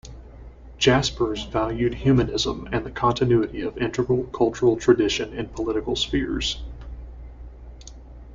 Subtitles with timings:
[0.79, 6.57] Jaspers valued humanism and the continuity of integral cultural tradition in political spheres.